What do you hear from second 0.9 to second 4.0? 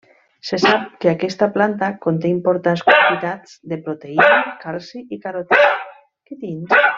que aquesta planta conté importants quantitats de